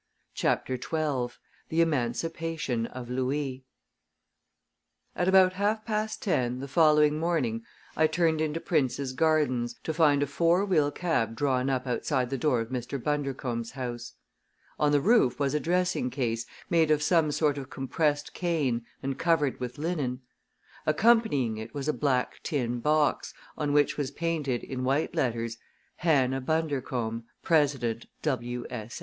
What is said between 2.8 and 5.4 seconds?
OF LOUIS At